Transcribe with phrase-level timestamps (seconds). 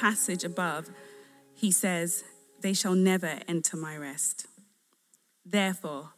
[0.00, 0.88] Passage above,
[1.54, 2.24] he says,
[2.62, 4.46] They shall never enter my rest.
[5.44, 6.14] Therefore,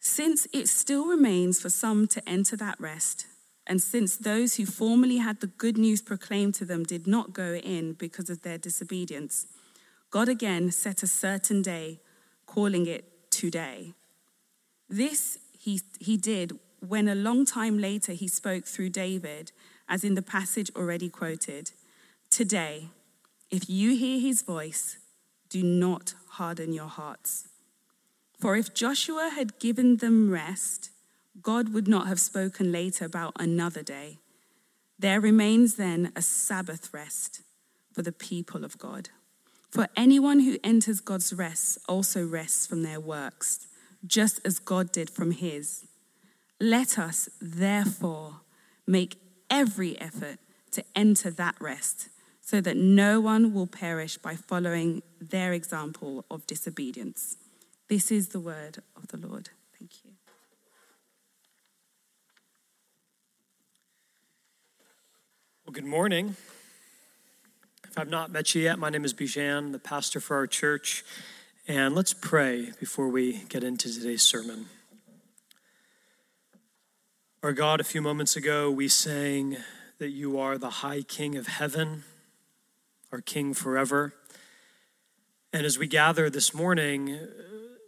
[0.00, 3.26] since it still remains for some to enter that rest,
[3.68, 7.54] and since those who formerly had the good news proclaimed to them did not go
[7.54, 9.46] in because of their disobedience,
[10.10, 12.00] God again set a certain day,
[12.46, 13.94] calling it today.
[14.88, 19.52] This he, he did when a long time later he spoke through David,
[19.88, 21.70] as in the passage already quoted
[22.30, 22.90] Today,
[23.50, 24.98] if you hear his voice,
[25.48, 27.48] do not harden your hearts.
[28.38, 30.90] For if Joshua had given them rest,
[31.42, 34.18] God would not have spoken later about another day.
[34.98, 37.42] There remains then a Sabbath rest
[37.92, 39.10] for the people of God.
[39.70, 43.66] For anyone who enters God's rest also rests from their works,
[44.06, 45.86] just as God did from his.
[46.60, 48.40] Let us, therefore,
[48.86, 49.16] make
[49.50, 50.38] every effort
[50.72, 52.08] to enter that rest,
[52.48, 57.36] so that no one will perish by following their example of disobedience.
[57.90, 59.50] This is the word of the Lord.
[59.78, 60.12] Thank you.
[65.66, 66.36] Well, good morning.
[67.86, 71.04] If I've not met you yet, my name is Bijan, the pastor for our church.
[71.66, 74.70] And let's pray before we get into today's sermon.
[77.42, 79.58] Our God, a few moments ago, we sang
[79.98, 82.04] that you are the high king of heaven,
[83.12, 84.14] our king forever.
[85.52, 87.18] And as we gather this morning,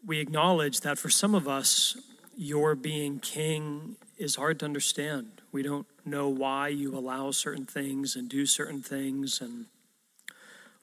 [0.04, 1.96] we acknowledge that for some of us,
[2.36, 5.42] your being king is hard to understand.
[5.52, 9.66] We don't know why you allow certain things and do certain things and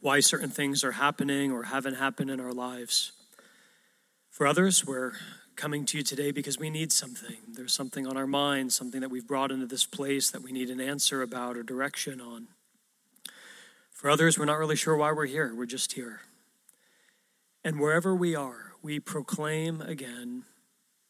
[0.01, 3.13] why certain things are happening or haven't happened in our lives.
[4.29, 5.13] For others, we're
[5.56, 7.38] coming to you today because we need something.
[7.51, 10.69] There's something on our mind, something that we've brought into this place that we need
[10.69, 12.47] an answer about or direction on.
[13.97, 15.56] For others, we're not really sure why we're here.
[15.56, 16.22] We're just here.
[17.63, 20.44] And wherever we are, we proclaim again,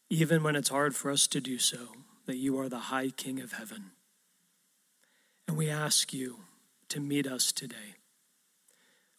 [0.09, 1.89] even when it's hard for us to do so,
[2.27, 3.91] that you are the high King of heaven.
[5.49, 6.37] And we ask you
[6.87, 7.95] to meet us today.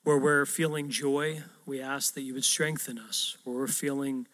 [0.02, 3.36] Where we're feeling joy, we ask that you would strengthen us.
[3.44, 4.26] Where we're feeling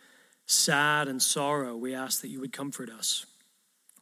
[0.47, 3.27] sad and sorrow, we ask that you would comfort us.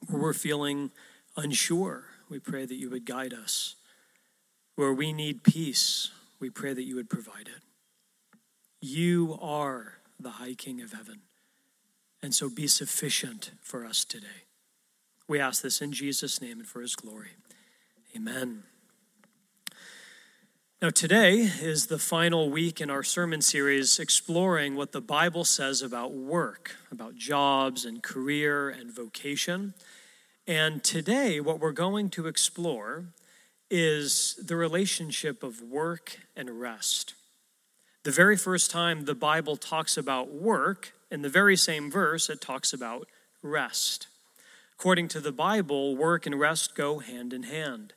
[0.09, 0.91] Where we're feeling
[1.38, 3.76] unsure, we pray that you would guide us.
[4.77, 6.10] Where we need peace,
[6.41, 7.62] we pray that you would provide it.
[8.81, 11.21] You are the high King of heaven.
[12.22, 14.47] And so be sufficient for us today.
[15.28, 17.31] We ask this in Jesus' name and for his glory.
[18.16, 18.65] Amen.
[20.81, 25.81] Now, today is the final week in our sermon series exploring what the Bible says
[25.81, 29.75] about work, about jobs and career and vocation.
[30.44, 33.04] And today, what we're going to explore
[33.75, 37.15] is the relationship of work and rest.
[38.05, 42.43] The very first time the Bible talks about work, in the very same verse, it
[42.43, 43.09] talks about
[43.43, 44.09] rest.
[44.75, 47.94] According to the Bible, work and rest go hand in hand.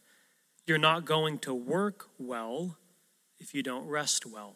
[0.65, 2.77] You're not going to work well
[3.37, 4.55] if you don't rest well.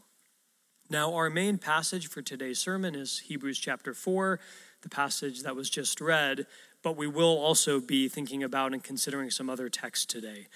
[0.90, 4.40] Now, our main passage for today's sermon is Hebrews chapter 4,
[4.84, 6.48] the passage that was just read,
[6.82, 10.48] but we will also be thinking about and considering some other texts today.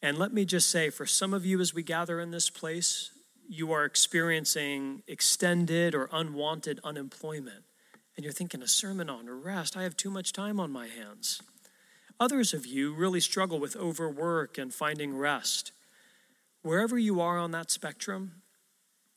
[0.00, 3.10] And let me just say, for some of you as we gather in this place,
[3.48, 7.64] you are experiencing extended or unwanted unemployment.
[8.16, 9.76] And you're thinking, a sermon on rest?
[9.76, 11.40] I have too much time on my hands.
[12.20, 15.72] Others of you really struggle with overwork and finding rest.
[16.62, 18.42] Wherever you are on that spectrum,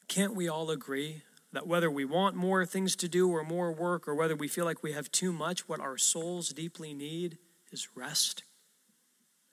[0.07, 4.07] can't we all agree that whether we want more things to do or more work,
[4.07, 7.37] or whether we feel like we have too much, what our souls deeply need
[7.71, 8.43] is rest?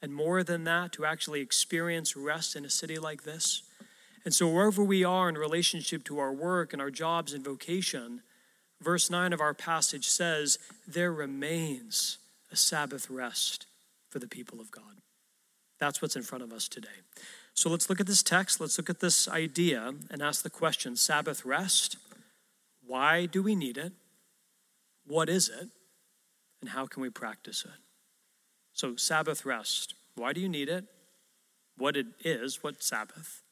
[0.00, 3.62] And more than that, to actually experience rest in a city like this.
[4.24, 8.22] And so, wherever we are in relationship to our work and our jobs and vocation,
[8.80, 12.18] verse 9 of our passage says, There remains
[12.52, 13.66] a Sabbath rest
[14.08, 14.98] for the people of God.
[15.78, 16.88] That's what's in front of us today.
[17.54, 20.94] So let's look at this text, let's look at this idea and ask the question
[20.94, 21.96] Sabbath rest,
[22.86, 23.92] why do we need it?
[25.06, 25.68] What is it?
[26.60, 27.87] And how can we practice it?
[28.78, 30.84] So, Sabbath rest, why do you need it?
[31.76, 33.42] What it is, what Sabbath?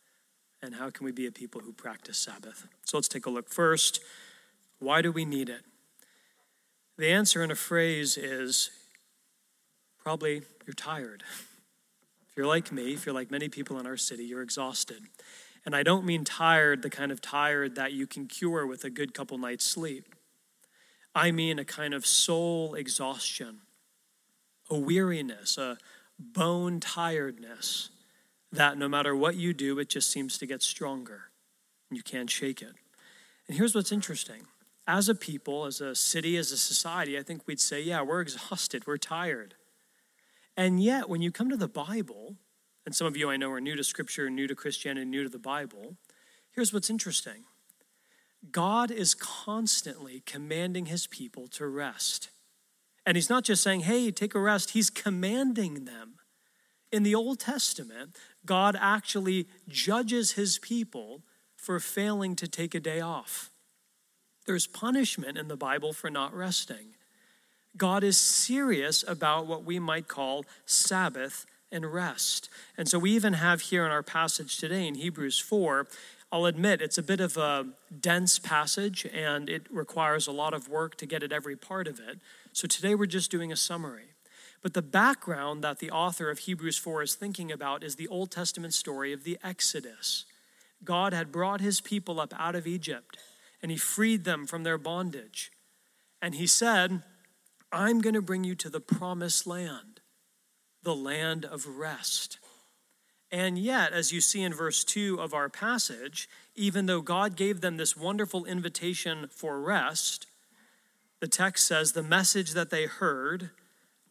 [0.62, 2.69] And how can we be a people who practice Sabbath?
[2.84, 3.49] So let's take a look.
[3.49, 3.99] First,
[4.78, 5.62] why do we need it?
[6.96, 8.70] The answer in a phrase is
[9.99, 11.25] probably you're tired.
[12.28, 15.02] If you're like me, if you're like many people in our city, you're exhausted.
[15.64, 18.90] And I don't mean tired, the kind of tired that you can cure with a
[18.90, 20.14] good couple nights' sleep.
[21.17, 23.62] I mean a kind of soul exhaustion,
[24.71, 25.79] a weariness, a
[26.19, 27.91] bone tiredness
[28.53, 31.31] that no matter what you do, it just seems to get stronger
[31.91, 32.73] you can't shake it.
[33.49, 34.47] And here's what's interesting
[34.89, 38.21] as a people, as a city, as a society, I think we'd say, yeah, we're
[38.21, 39.55] exhausted, we're tired.
[40.57, 42.37] And yet, when you come to the Bible,
[42.85, 45.29] and some of you I know are new to Scripture, new to Christianity, new to
[45.29, 45.97] the Bible,
[46.53, 47.45] here's what's interesting
[48.51, 52.31] God is constantly commanding his people to rest.
[53.06, 56.14] And he's not just saying, hey, take a rest, he's commanding them.
[56.91, 61.23] In the Old Testament, God actually judges his people
[61.56, 63.50] for failing to take a day off.
[64.47, 66.94] There's punishment in the Bible for not resting.
[67.76, 72.49] God is serious about what we might call Sabbath and rest.
[72.79, 75.87] And so we even have here in our passage today in Hebrews 4,
[76.32, 77.67] I'll admit it's a bit of a
[78.00, 82.00] dense passage and it requires a lot of work to get at every part of
[82.00, 82.19] it.
[82.52, 84.14] So today we're just doing a summary.
[84.62, 88.32] But the background that the author of Hebrews 4 is thinking about is the Old
[88.32, 90.25] Testament story of the Exodus.
[90.84, 93.17] God had brought his people up out of Egypt
[93.62, 95.52] and he freed them from their bondage.
[96.20, 97.02] And he said,
[97.70, 100.00] I'm going to bring you to the promised land,
[100.82, 102.38] the land of rest.
[103.31, 107.61] And yet, as you see in verse 2 of our passage, even though God gave
[107.61, 110.26] them this wonderful invitation for rest,
[111.20, 113.50] the text says the message that they heard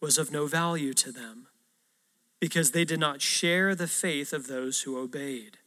[0.00, 1.46] was of no value to them
[2.40, 5.58] because they did not share the faith of those who obeyed.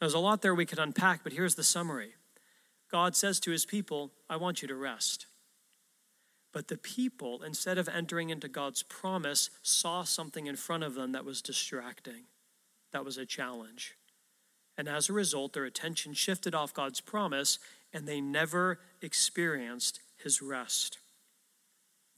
[0.00, 2.14] There's a lot there we could unpack, but here's the summary
[2.90, 5.26] God says to his people, I want you to rest.
[6.52, 11.12] But the people, instead of entering into God's promise, saw something in front of them
[11.12, 12.24] that was distracting,
[12.92, 13.94] that was a challenge.
[14.76, 17.58] And as a result, their attention shifted off God's promise
[17.92, 20.98] and they never experienced his rest.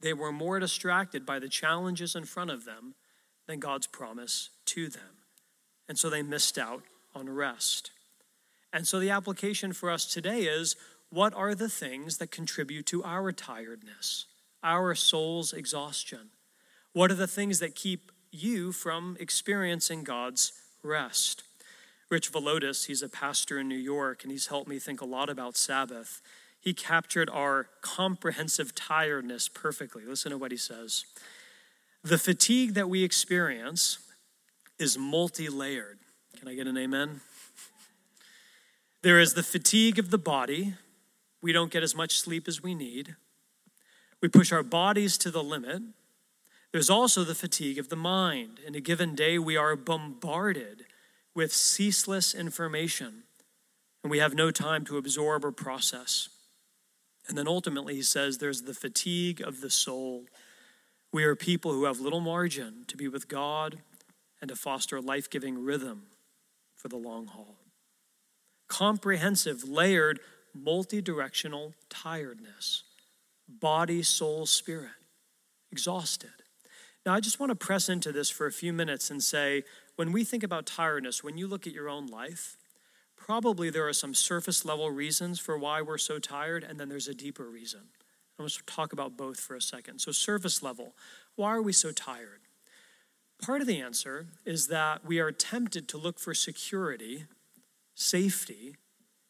[0.00, 2.94] They were more distracted by the challenges in front of them
[3.46, 5.24] than God's promise to them.
[5.88, 6.82] And so they missed out
[7.14, 7.90] on rest.
[8.72, 10.76] And so the application for us today is
[11.10, 14.26] what are the things that contribute to our tiredness,
[14.62, 16.30] our soul's exhaustion?
[16.92, 21.42] What are the things that keep you from experiencing God's rest?
[22.10, 25.30] Rich Villodas, he's a pastor in New York, and he's helped me think a lot
[25.30, 26.20] about Sabbath.
[26.60, 30.04] He captured our comprehensive tiredness perfectly.
[30.04, 31.04] Listen to what he says.
[32.02, 33.98] The fatigue that we experience
[34.78, 35.98] is multi layered.
[36.38, 37.20] Can I get an amen?
[39.02, 40.74] There is the fatigue of the body.
[41.42, 43.16] We don't get as much sleep as we need.
[44.20, 45.82] We push our bodies to the limit.
[46.72, 48.60] There's also the fatigue of the mind.
[48.64, 50.84] In a given day, we are bombarded
[51.34, 53.24] with ceaseless information,
[54.02, 56.28] and we have no time to absorb or process.
[57.28, 60.26] And then ultimately, he says there's the fatigue of the soul.
[61.12, 63.78] We are people who have little margin to be with God
[64.40, 66.06] and to foster a life giving rhythm
[66.76, 67.58] for the long haul.
[68.68, 70.20] Comprehensive, layered,
[70.54, 72.84] multi directional tiredness
[73.48, 74.92] body, soul, spirit,
[75.72, 76.30] exhausted.
[77.10, 79.64] Now, I just want to press into this for a few minutes and say
[79.96, 82.56] when we think about tiredness, when you look at your own life,
[83.16, 87.08] probably there are some surface level reasons for why we're so tired, and then there's
[87.08, 87.80] a deeper reason.
[88.38, 89.98] I want to talk about both for a second.
[89.98, 90.94] So, surface level,
[91.34, 92.42] why are we so tired?
[93.42, 97.24] Part of the answer is that we are tempted to look for security,
[97.92, 98.76] safety,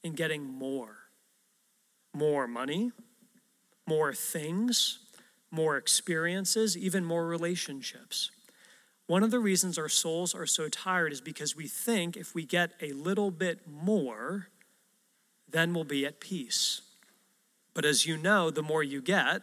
[0.04, 0.96] in getting more.
[2.12, 2.92] More money,
[3.86, 4.98] more things,
[5.50, 8.30] more experiences, even more relationships.
[9.06, 12.44] One of the reasons our souls are so tired is because we think if we
[12.44, 14.48] get a little bit more,
[15.48, 16.82] then we'll be at peace.
[17.74, 19.42] But as you know, the more you get,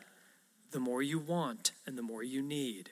[0.71, 2.91] the more you want and the more you need.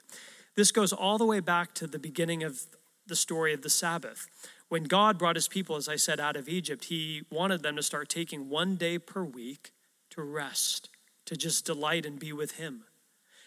[0.55, 2.61] This goes all the way back to the beginning of
[3.07, 4.27] the story of the Sabbath.
[4.67, 7.83] When God brought his people, as I said, out of Egypt, he wanted them to
[7.83, 9.71] start taking one day per week
[10.11, 10.89] to rest,
[11.25, 12.83] to just delight and be with him.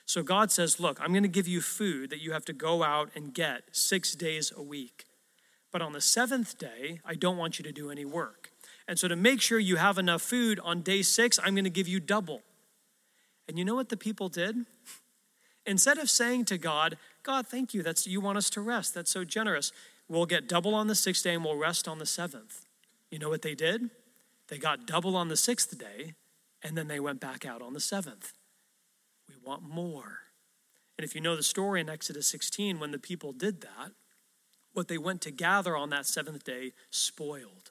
[0.08, 2.82] So God says, Look, I'm going to give you food that you have to go
[2.82, 5.04] out and get six days a week.
[5.70, 8.50] But on the seventh day, I don't want you to do any work.
[8.88, 11.70] And so, to make sure you have enough food on day six, I'm going to
[11.70, 12.40] give you double.
[13.46, 14.64] And you know what the people did?
[15.66, 18.94] Instead of saying to God, God, thank you, that's you want us to rest.
[18.94, 19.72] That's so generous.
[20.08, 22.64] We'll get double on the sixth day and we'll rest on the seventh.
[23.10, 23.90] You know what they did?
[24.48, 26.14] They got double on the sixth day,
[26.62, 28.32] and then they went back out on the seventh
[29.48, 30.18] want more.
[30.98, 33.92] And if you know the story in Exodus 16, when the people did that,
[34.74, 37.70] what they went to gather on that seventh day spoiled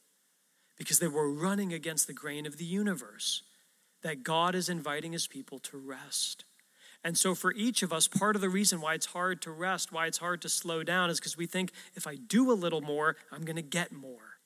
[0.75, 3.43] because they were running against the grain of the universe
[4.01, 6.45] that God is inviting his people to rest.
[7.03, 9.91] And so, for each of us, part of the reason why it's hard to rest,
[9.91, 12.81] why it's hard to slow down, is because we think if I do a little
[12.81, 14.39] more, I'm going to get more,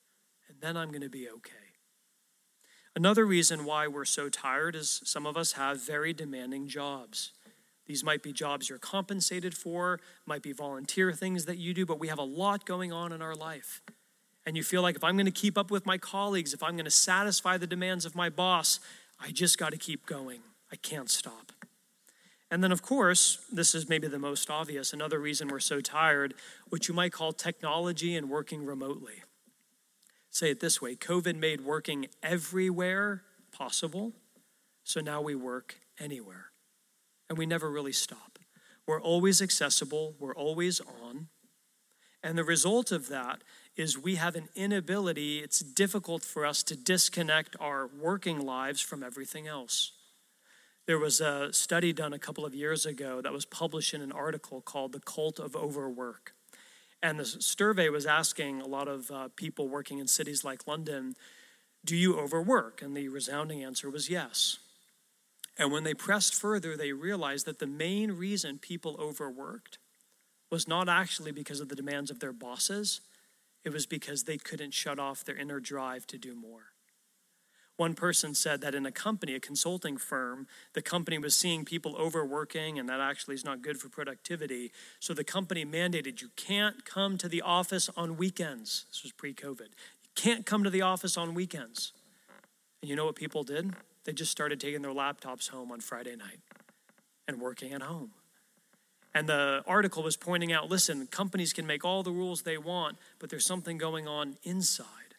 [0.48, 1.71] and then I'm going to be okay.
[2.94, 7.32] Another reason why we're so tired is some of us have very demanding jobs.
[7.86, 11.98] These might be jobs you're compensated for, might be volunteer things that you do, but
[11.98, 13.80] we have a lot going on in our life.
[14.44, 16.72] And you feel like if I'm going to keep up with my colleagues, if I'm
[16.72, 18.78] going to satisfy the demands of my boss,
[19.18, 20.40] I just got to keep going.
[20.70, 21.52] I can't stop.
[22.50, 26.34] And then, of course, this is maybe the most obvious another reason we're so tired,
[26.68, 29.22] which you might call technology and working remotely.
[30.32, 33.22] Say it this way COVID made working everywhere
[33.52, 34.14] possible,
[34.82, 36.46] so now we work anywhere.
[37.28, 38.38] And we never really stop.
[38.86, 41.28] We're always accessible, we're always on.
[42.22, 43.42] And the result of that
[43.76, 49.02] is we have an inability, it's difficult for us to disconnect our working lives from
[49.02, 49.92] everything else.
[50.86, 54.12] There was a study done a couple of years ago that was published in an
[54.12, 56.32] article called The Cult of Overwork.
[57.02, 61.16] And the survey was asking a lot of uh, people working in cities like London,
[61.84, 62.80] Do you overwork?
[62.80, 64.58] And the resounding answer was yes.
[65.58, 69.78] And when they pressed further, they realized that the main reason people overworked
[70.50, 73.00] was not actually because of the demands of their bosses,
[73.64, 76.71] it was because they couldn't shut off their inner drive to do more.
[77.82, 81.96] One person said that in a company, a consulting firm, the company was seeing people
[81.96, 84.70] overworking, and that actually is not good for productivity.
[85.00, 88.86] So the company mandated you can't come to the office on weekends.
[88.88, 89.70] This was pre COVID.
[90.04, 91.92] You can't come to the office on weekends.
[92.82, 93.72] And you know what people did?
[94.04, 96.38] They just started taking their laptops home on Friday night
[97.26, 98.12] and working at home.
[99.12, 102.98] And the article was pointing out listen, companies can make all the rules they want,
[103.18, 105.16] but there's something going on inside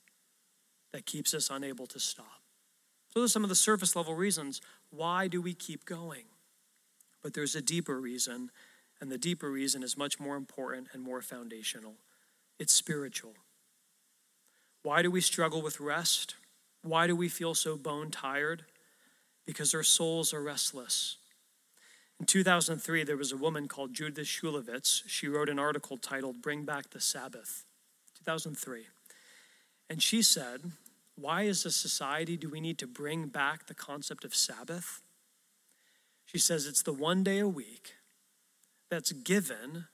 [0.93, 2.42] that keeps us unable to stop.
[3.13, 4.59] So, those are some of the surface level reasons.
[4.89, 6.23] Why do we keep going?
[7.21, 8.49] But there's a deeper reason,
[8.99, 11.93] and the deeper reason is much more important and more foundational
[12.59, 13.33] it's spiritual.
[14.83, 16.35] Why do we struggle with rest?
[16.81, 18.63] Why do we feel so bone tired?
[19.45, 21.17] Because our souls are restless.
[22.19, 25.03] In 2003, there was a woman called Judith Shulevitz.
[25.07, 27.65] She wrote an article titled Bring Back the Sabbath,
[28.19, 28.87] 2003.
[29.89, 30.71] And she said,
[31.15, 35.01] Why, as a society, do we need to bring back the concept of Sabbath?
[36.25, 37.95] She says it's the one day a week
[38.89, 39.85] that's given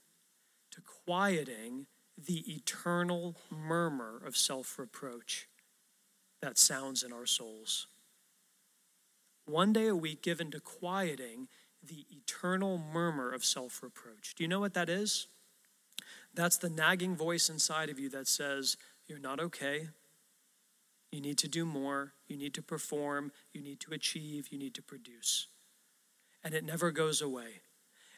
[0.72, 5.48] to quieting the eternal murmur of self reproach
[6.42, 7.88] that sounds in our souls.
[9.46, 11.48] One day a week given to quieting
[11.84, 14.36] the eternal murmur of self reproach.
[14.36, 15.28] Do you know what that is?
[16.34, 19.90] That's the nagging voice inside of you that says, You're not okay.
[21.12, 22.14] You need to do more.
[22.28, 23.32] You need to perform.
[23.54, 24.50] You need to achieve.
[24.52, 25.48] You need to produce.
[26.44, 27.62] And it never goes away.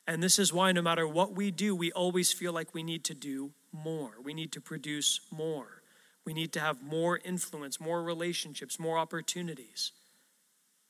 [0.07, 3.03] And this is why, no matter what we do, we always feel like we need
[3.05, 4.11] to do more.
[4.21, 5.83] We need to produce more.
[6.25, 9.91] We need to have more influence, more relationships, more opportunities.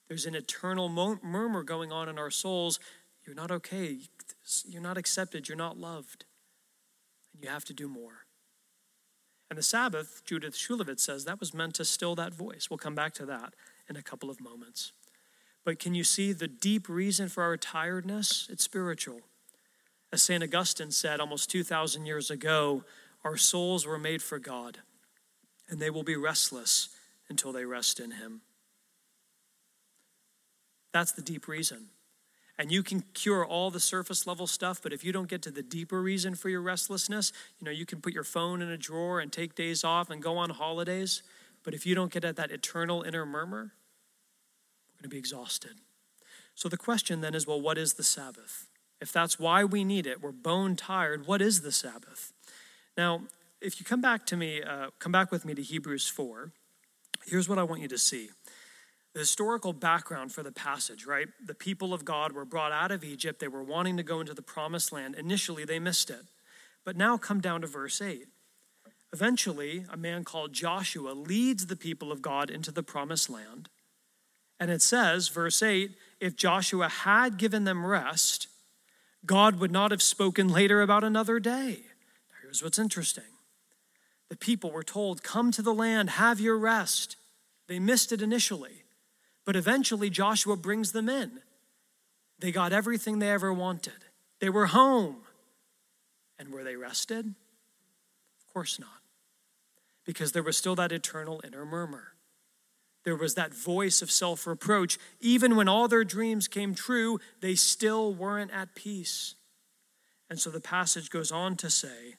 [0.08, 2.80] There's an eternal murmur going on in our souls.
[3.26, 4.00] You're not okay.
[4.66, 5.48] You're not accepted.
[5.48, 6.26] You're not loved.
[7.34, 8.26] And you have to do more.
[9.52, 12.70] And the Sabbath, Judith Shulevitz says, that was meant to still that voice.
[12.70, 13.54] We'll come back to that
[13.90, 14.94] in a couple of moments.
[15.66, 18.48] But can you see the deep reason for our tiredness?
[18.50, 19.20] It's spiritual.
[20.14, 20.42] As St.
[20.42, 22.86] Augustine said almost 2,000 years ago,
[23.26, 24.78] our souls were made for God,
[25.68, 26.88] and they will be restless
[27.28, 28.44] until they rest in Him.
[30.94, 31.88] That's the deep reason.
[32.62, 35.50] And you can cure all the surface level stuff, but if you don't get to
[35.50, 38.78] the deeper reason for your restlessness, you know, you can put your phone in a
[38.78, 41.24] drawer and take days off and go on holidays,
[41.64, 43.72] but if you don't get at that eternal inner murmur,
[44.94, 45.72] we're going to be exhausted.
[46.54, 48.68] So the question then is well, what is the Sabbath?
[49.02, 52.32] If that's why we need it, we're bone tired, what is the Sabbath?
[52.96, 53.24] Now,
[53.60, 56.52] if you come back to me, uh, come back with me to Hebrews 4,
[57.26, 58.30] here's what I want you to see
[59.14, 61.28] the historical background for the passage, right?
[61.46, 63.40] The people of God were brought out of Egypt.
[63.40, 65.16] They were wanting to go into the promised land.
[65.16, 66.24] Initially, they missed it.
[66.86, 68.28] But now come down to verse 8.
[69.14, 73.68] Eventually, a man called Joshua leads the people of God into the promised land.
[74.60, 75.92] And it says, verse 8,
[76.22, 78.48] if Joshua had given them rest,
[79.26, 81.82] God would not have spoken later about another day.
[82.30, 83.26] Now, here's what's interesting
[84.30, 87.18] the people were told, Come to the land, have your rest.
[87.68, 88.81] They missed it initially.
[89.46, 91.42] But eventually, Joshua brings them in.
[92.40, 94.06] They got everything they ever wanted,
[94.40, 95.18] they were home.
[96.40, 97.26] And were they rested?
[97.28, 99.02] Of course not,
[100.06, 102.14] because there was still that eternal inner murmur.
[103.04, 104.98] There was that voice of self reproach.
[105.20, 109.36] Even when all their dreams came true, they still weren't at peace.
[110.30, 112.16] And so the passage goes on to say,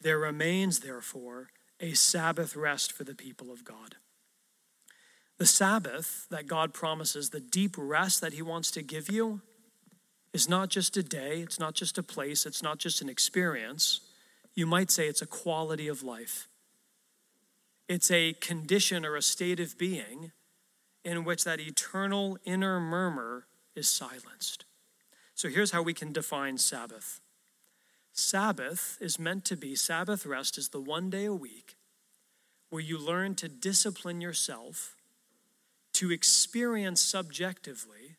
[0.00, 3.96] There remains, therefore, a Sabbath rest for the people of God.
[5.40, 9.40] The Sabbath that God promises, the deep rest that He wants to give you,
[10.34, 14.00] is not just a day, it's not just a place, it's not just an experience.
[14.54, 16.46] You might say it's a quality of life.
[17.88, 20.32] It's a condition or a state of being
[21.06, 24.66] in which that eternal inner murmur is silenced.
[25.34, 27.18] So here's how we can define Sabbath
[28.12, 31.76] Sabbath is meant to be, Sabbath rest is the one day a week
[32.68, 34.96] where you learn to discipline yourself
[35.94, 38.16] to experience subjectively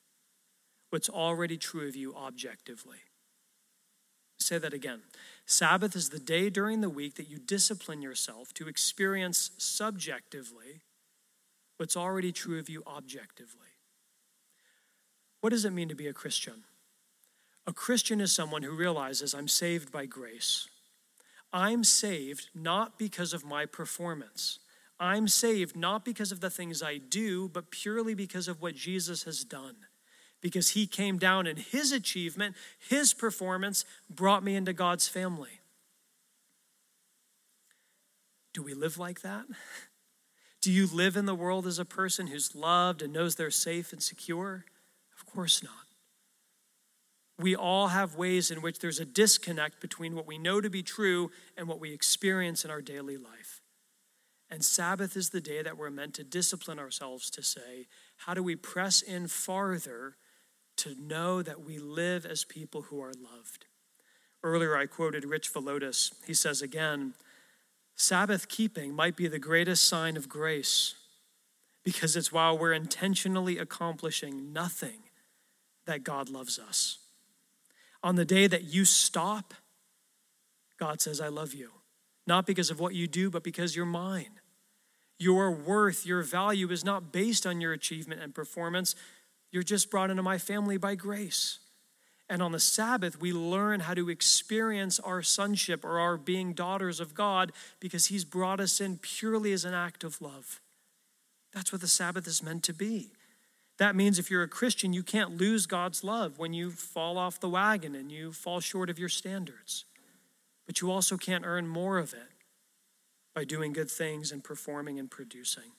[0.90, 2.98] what's already true of you objectively.
[4.40, 5.02] Say that again.
[5.46, 10.82] Sabbath is the day during the week that you discipline yourself to experience subjectively
[11.78, 13.68] what's already true of you objectively.
[15.40, 16.64] What does it mean to be a Christian?
[17.66, 20.68] A Christian is someone who realizes I'm saved by grace.
[21.54, 24.60] I'm saved not because of my performance.
[25.02, 29.24] I'm saved not because of the things I do, but purely because of what Jesus
[29.24, 29.76] has done
[30.42, 32.56] because he came down and his achievement,
[32.90, 35.62] his performance brought me into God's family.
[38.54, 39.46] Do we live like that?
[40.62, 43.94] Do you live in the world as a person who's loved and knows they're safe
[43.94, 44.66] and secure?
[45.18, 45.74] Of course not.
[47.40, 50.84] We all have ways in which there's a disconnect between what we know to be
[50.84, 53.61] true and what we experience in our daily life.
[54.52, 57.88] And Sabbath is the day that we're meant to discipline ourselves to say,
[58.18, 60.18] how do we press in farther
[60.82, 63.66] to know that we live as people who are loved.
[64.44, 66.12] Earlier, I quoted Rich Villodas.
[66.26, 67.14] He says again,
[67.96, 70.96] Sabbath keeping might be the greatest sign of grace
[71.84, 75.04] because it's while we're intentionally accomplishing nothing
[75.86, 76.98] that God loves us.
[78.04, 79.54] On the day that you stop,
[80.80, 81.70] God says, I love you.
[82.26, 84.41] Not because of what you do, but because you're mine.
[85.22, 88.96] Your worth, your value is not based on your achievement and performance,
[89.52, 91.60] you're just brought into my family by grace.
[92.28, 97.00] And on the Sabbath, we learn how to experience our sonship or our being daughters
[97.00, 100.60] of God because He's brought us in purely as an act of love.
[101.54, 103.12] That's what the Sabbath is meant to be.
[103.78, 107.40] That means if you're a Christian, you can't lose God's love when you fall off
[107.40, 109.86] the wagon and you fall short of your standards.
[110.66, 112.31] But you also can't earn more of it
[113.34, 115.72] by doing good things and performing and producing.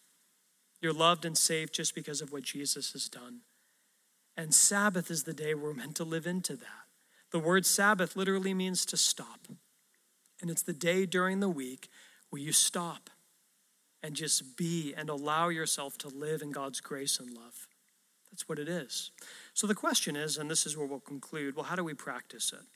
[0.80, 3.40] You're loved and saved just because of what Jesus has done.
[4.36, 6.86] And Sabbath is the day we're meant to live into that.
[7.30, 9.48] The word Sabbath literally means to stop.
[10.40, 11.88] And it's the day during the week
[12.30, 13.10] where you stop
[14.02, 17.68] and just be and allow yourself to live in God's grace and love.
[18.30, 19.10] That's what it is.
[19.54, 22.52] So the question is, and this is where we'll conclude well, how do we practice
[22.52, 22.66] it?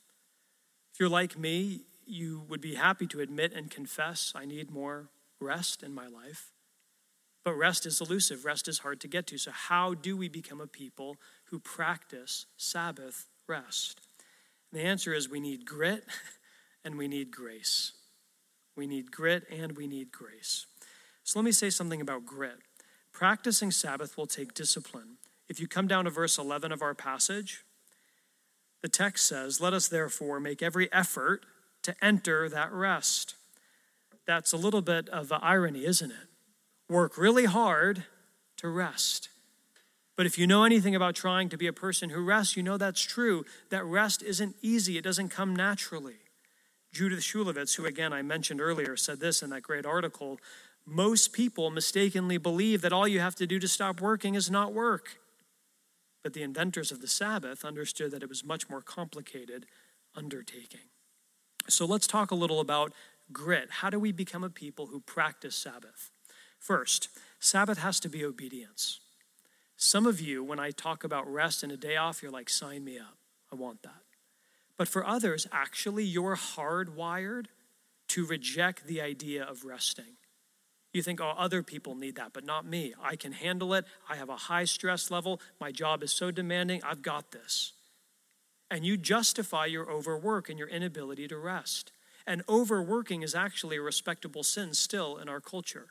[0.93, 5.09] If you're like me, you would be happy to admit and confess, I need more
[5.39, 6.51] rest in my life.
[7.43, 9.37] But rest is elusive, rest is hard to get to.
[9.37, 14.01] So, how do we become a people who practice Sabbath rest?
[14.71, 16.03] And the answer is we need grit
[16.83, 17.93] and we need grace.
[18.75, 20.65] We need grit and we need grace.
[21.23, 22.59] So, let me say something about grit.
[23.13, 25.17] Practicing Sabbath will take discipline.
[25.47, 27.63] If you come down to verse 11 of our passage,
[28.81, 31.45] the text says, Let us therefore make every effort
[31.87, 33.35] to enter that rest.
[34.25, 36.27] That's a little bit of irony, isn't it?
[36.89, 38.03] work really hard
[38.57, 39.29] to rest.
[40.15, 42.77] But if you know anything about trying to be a person who rests, you know
[42.77, 43.45] that's true.
[43.69, 46.15] That rest isn't easy, it doesn't come naturally.
[46.91, 50.39] Judith Shulevitz, who again I mentioned earlier, said this in that great article
[50.89, 54.73] most people mistakenly believe that all you have to do to stop working is not
[54.73, 55.17] work.
[56.23, 59.65] But the inventors of the Sabbath understood that it was much more complicated
[60.15, 60.87] undertaking.
[61.67, 62.93] So let's talk a little about
[63.31, 63.69] grit.
[63.69, 66.11] How do we become a people who practice Sabbath?
[66.59, 68.99] First, Sabbath has to be obedience.
[69.75, 72.83] Some of you, when I talk about rest and a day off, you're like, sign
[72.83, 73.17] me up.
[73.51, 74.01] I want that.
[74.75, 77.45] But for others, actually, you're hardwired
[78.09, 80.17] to reject the idea of resting.
[80.93, 82.93] You think, oh, other people need that, but not me.
[83.01, 83.85] I can handle it.
[84.09, 85.39] I have a high stress level.
[85.59, 86.81] My job is so demanding.
[86.83, 87.73] I've got this.
[88.69, 91.91] And you justify your overwork and your inability to rest.
[92.25, 95.87] And overworking is actually a respectable sin still in our culture.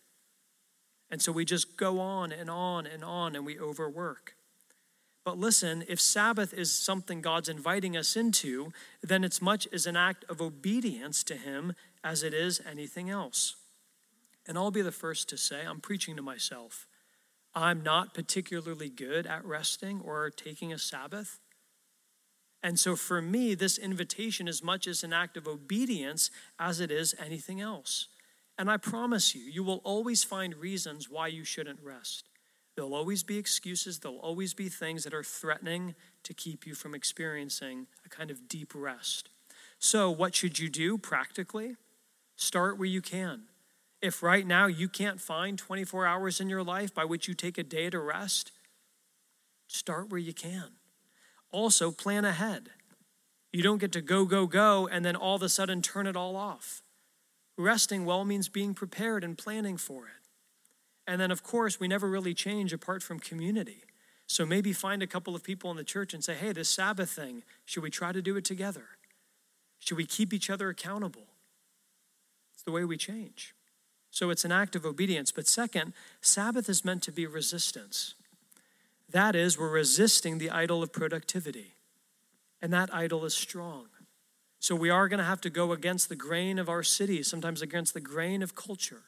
[1.11, 4.35] And so we just go on and on and on and we overwork.
[5.25, 9.97] But listen, if Sabbath is something God's inviting us into, then it's much as an
[9.97, 11.73] act of obedience to Him
[12.05, 13.57] as it is anything else.
[14.47, 16.87] And I'll be the first to say, I'm preaching to myself.
[17.55, 21.41] I'm not particularly good at resting or taking a Sabbath.
[22.63, 26.91] And so for me, this invitation is much as an act of obedience as it
[26.91, 28.09] is anything else.
[28.59, 32.25] And I promise you, you will always find reasons why you shouldn't rest.
[32.75, 36.95] There'll always be excuses, there'll always be things that are threatening to keep you from
[36.95, 39.31] experiencing a kind of deep rest.
[39.79, 41.77] So, what should you do practically?
[42.37, 43.45] Start where you can.
[44.03, 47.57] If right now you can't find 24 hours in your life by which you take
[47.57, 48.53] a day to rest,
[49.69, 50.73] start where you can.
[51.53, 52.71] Also, plan ahead.
[53.53, 56.17] You don't get to go, go, go, and then all of a sudden turn it
[56.17, 56.83] all off.
[57.57, 60.13] Resting well means being prepared and planning for it.
[61.07, 63.85] And then, of course, we never really change apart from community.
[64.27, 67.11] So maybe find a couple of people in the church and say, hey, this Sabbath
[67.11, 68.89] thing, should we try to do it together?
[69.79, 71.29] Should we keep each other accountable?
[72.55, 73.55] It's the way we change.
[74.11, 75.31] So it's an act of obedience.
[75.31, 78.15] But second, Sabbath is meant to be resistance.
[79.11, 81.75] That is, we're resisting the idol of productivity.
[82.61, 83.87] And that idol is strong.
[84.59, 87.63] So we are going to have to go against the grain of our city, sometimes
[87.63, 89.05] against the grain of culture.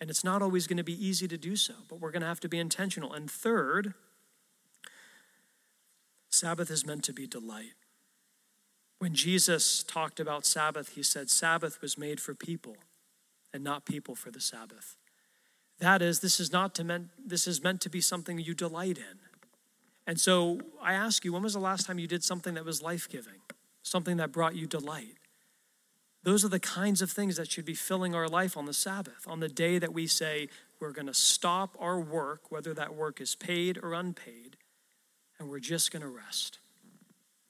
[0.00, 2.28] And it's not always going to be easy to do so, but we're going to
[2.28, 3.12] have to be intentional.
[3.12, 3.94] And third,
[6.28, 7.74] Sabbath is meant to be delight.
[8.98, 12.76] When Jesus talked about Sabbath, he said, Sabbath was made for people
[13.52, 14.96] and not people for the Sabbath.
[15.78, 18.98] That is, this is not to meant this is meant to be something you delight
[18.98, 19.18] in.
[20.06, 22.82] And so I ask you, when was the last time you did something that was
[22.82, 23.40] life-giving?
[23.82, 25.16] Something that brought you delight?
[26.22, 29.26] Those are the kinds of things that should be filling our life on the Sabbath,
[29.26, 30.48] on the day that we say
[30.80, 34.56] we're going to stop our work, whether that work is paid or unpaid,
[35.38, 36.58] and we're just going to rest.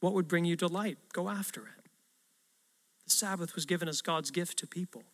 [0.01, 0.99] What would bring you delight?
[1.13, 1.89] Go after it.
[3.05, 5.05] The Sabbath was given as God's gift to people.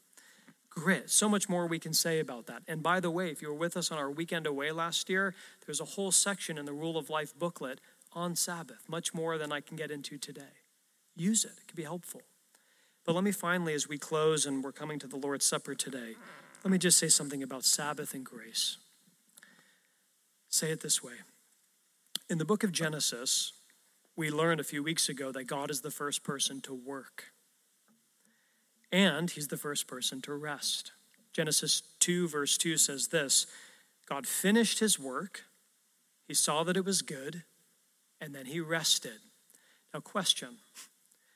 [0.71, 2.63] Grit, so much more we can say about that.
[2.69, 5.35] And by the way, if you were with us on our weekend away last year,
[5.67, 7.81] there's a whole section in the Rule of Life booklet
[8.13, 10.63] on Sabbath, much more than I can get into today.
[11.17, 12.23] Use it, it can be helpful.
[13.05, 16.15] But let me finally, as we close and we're coming to the Lord's Supper today,
[16.65, 18.77] let me just say something about Sabbath and grace.
[20.49, 21.15] Say it this way
[22.29, 23.53] In the book of Genesis,
[24.17, 27.33] we learned a few weeks ago that God is the first person to work,
[28.93, 30.93] and he's the first person to rest.
[31.33, 33.47] Genesis 2, verse 2 says this
[34.09, 35.45] God finished his work,
[36.27, 37.45] he saw that it was good,
[38.21, 39.21] and then he rested.
[39.93, 40.59] Now, question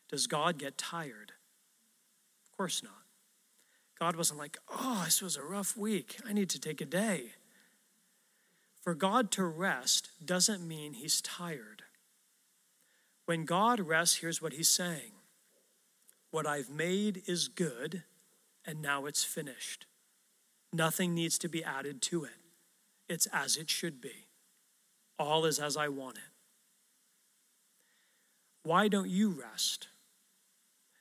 [0.09, 1.33] Does God get tired?
[2.45, 2.93] Of course not.
[3.99, 6.19] God wasn't like, oh, this was a rough week.
[6.29, 7.33] I need to take a day.
[8.83, 11.85] For God to rest doesn't mean he's tired.
[13.25, 15.13] When God rests, here's what he's saying
[16.35, 18.03] What I've made is good,
[18.67, 19.87] and now it's finished.
[20.73, 22.41] Nothing needs to be added to it.
[23.09, 24.27] It's as it should be.
[25.17, 26.33] All is as I want it.
[28.65, 29.87] Why don't you rest?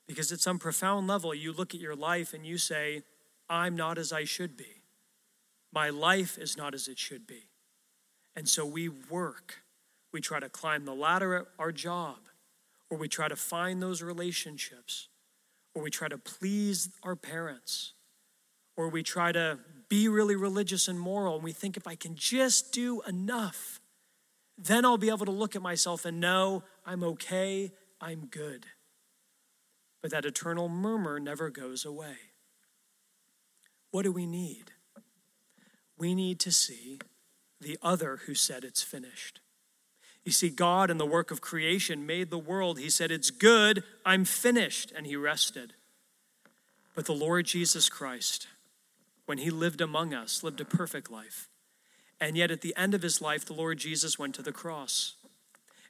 [0.05, 3.01] Because at some profound level, you look at your life and you say,
[3.49, 4.83] I'm not as I should be.
[5.73, 7.47] My life is not as it should be.
[8.35, 9.63] And so we work.
[10.11, 12.17] We try to climb the ladder at our job,
[12.91, 15.07] or we try to find those relationships,
[15.73, 17.93] or we try to please our parents,
[18.77, 19.59] or we try to
[19.89, 23.79] be really religious and moral, and we think if I can just do enough,
[24.57, 28.65] then I'll be able to look at myself and know I'm okay, I'm good
[30.03, 32.17] but that eternal murmur never goes away.
[33.89, 34.73] What do we need?
[35.97, 36.99] We need to see
[37.61, 39.39] the other who said it's finished.
[40.25, 42.79] You see, God in the work of creation made the world.
[42.79, 45.73] He said, It's good, I'm finished, and he rested.
[46.95, 48.47] But the Lord Jesus Christ,
[49.25, 51.49] when he lived among us, lived a perfect life.
[52.21, 55.15] And yet at the end of his life, the Lord Jesus went to the cross.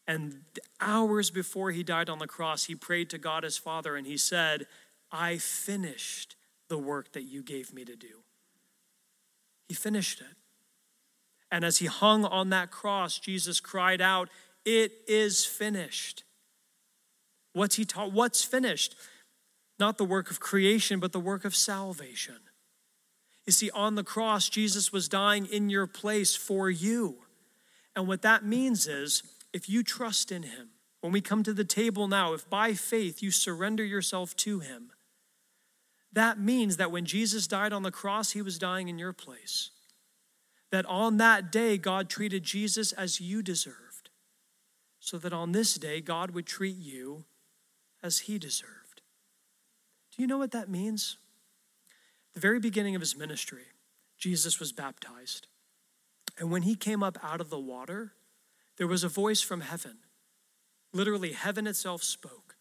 [0.08, 0.42] And
[0.82, 4.18] hours before he died on the cross, he prayed to God his Father and he
[4.18, 4.66] said,
[5.12, 6.36] I finished
[6.70, 8.24] the work that you gave me to do.
[9.68, 10.36] He finished it.
[11.54, 14.28] And as he hung on that cross, Jesus cried out,
[14.66, 16.24] It is finished.
[17.54, 18.12] What's he taught?
[18.12, 18.96] What's finished?
[19.78, 22.40] Not the work of creation, but the work of salvation.
[23.46, 27.18] You see, on the cross, Jesus was dying in your place for you.
[27.96, 29.22] And what that means is
[29.54, 30.70] if you trust in him,
[31.02, 34.90] when we come to the table now, if by faith you surrender yourself to him,
[36.12, 39.70] that means that when Jesus died on the cross, he was dying in your place.
[40.74, 44.10] That on that day, God treated Jesus as you deserved,
[45.00, 47.26] so that on this day, God would treat you
[48.02, 49.04] as he deserved.
[50.16, 51.18] Do you know what that means?
[52.34, 53.66] the very beginning of his ministry,
[54.18, 55.48] Jesus was baptized.
[56.40, 58.14] And when he came up out of the water,
[58.78, 59.98] there was a voice from heaven.
[60.92, 62.56] Literally, heaven itself spoke.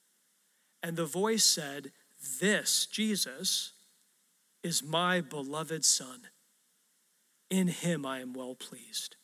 [0.83, 1.93] And the voice said,
[2.41, 3.73] This, Jesus,
[4.63, 6.29] is my beloved Son.
[7.53, 9.17] In him I am well pleased.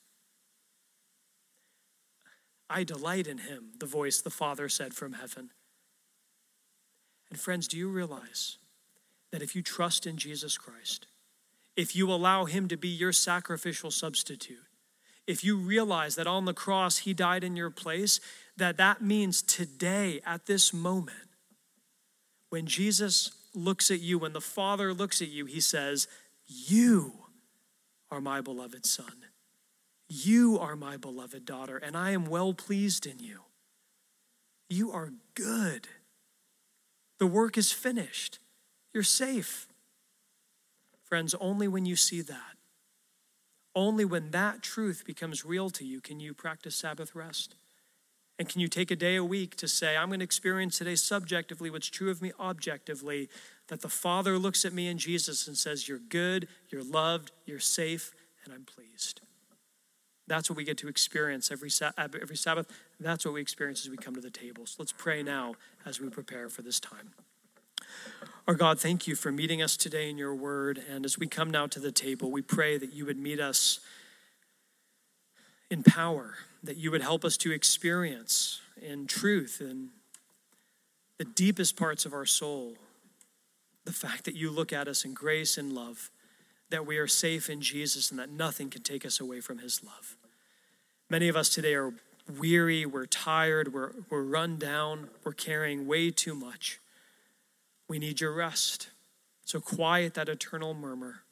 [2.69, 5.49] I delight in him, the voice the Father said from heaven.
[7.31, 8.59] And friends, do you realize
[9.33, 11.07] that if you trust in Jesus Christ,
[11.75, 14.59] if you allow him to be your sacrificial substitute,
[15.27, 18.21] if you realize that on the cross he died in your place,
[18.59, 21.31] that that means today, at this moment,
[22.51, 26.07] when Jesus looks at you, when the Father looks at you, he says,
[26.47, 27.28] You
[28.11, 29.25] are my beloved Son.
[30.09, 33.40] You are my beloved daughter, and I am well pleased in you.
[34.68, 35.88] You are good.
[37.18, 38.38] The work is finished.
[38.94, 39.68] You're safe.
[41.05, 42.57] Friends, only when you see that,
[43.75, 47.55] only when that truth becomes real to you, can you practice Sabbath rest.
[48.38, 50.94] And can you take a day a week to say, I'm going to experience today
[50.94, 53.29] subjectively what's true of me objectively,
[53.66, 57.59] that the Father looks at me in Jesus and says, You're good, you're loved, you're
[57.59, 58.12] safe,
[58.44, 59.20] and I'm pleased.
[60.29, 62.70] That's what we get to experience every, every Sabbath.
[63.01, 64.66] That's what we experience as we come to the table.
[64.66, 65.55] So let's pray now
[65.87, 67.12] as we prepare for this time.
[68.46, 70.83] Our God, thank you for meeting us today in your word.
[70.90, 73.81] And as we come now to the table, we pray that you would meet us
[75.70, 79.90] in power, that you would help us to experience in truth in
[81.18, 82.74] the deepest parts of our soul
[83.88, 86.11] the fact that you look at us in grace and love,
[86.68, 89.83] that we are safe in Jesus, and that nothing can take us away from his
[89.83, 90.14] love.
[91.09, 91.94] Many of us today are
[92.38, 96.81] weary, we're tired, we're, we're run down, we're carrying way too much.
[97.88, 98.88] We need your rest.
[99.46, 101.22] So quiet that eternal murmur.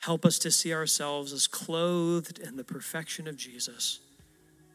[0.00, 4.00] Help us to see ourselves as clothed in the perfection of Jesus,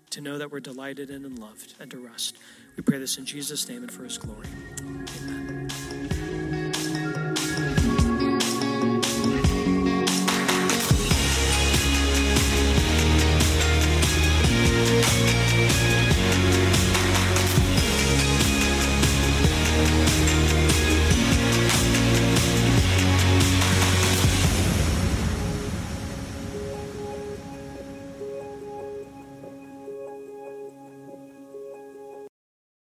[0.10, 2.38] to know that we're delighted in and loved, and to rest.
[2.76, 4.48] We pray this in Jesus' name and for his glory.
[4.82, 5.41] Amen.